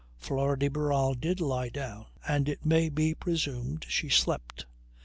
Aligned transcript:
Flora 0.17 0.57
de 0.57 0.67
Barral 0.67 1.13
did 1.13 1.39
lie 1.39 1.69
down, 1.69 2.07
and 2.27 2.49
it 2.49 2.65
may 2.65 2.89
be 2.89 3.13
presumed 3.13 3.85
she 3.87 4.09
slept. 4.09 4.65